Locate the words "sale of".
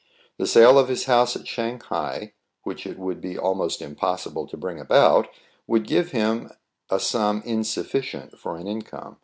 0.47-0.87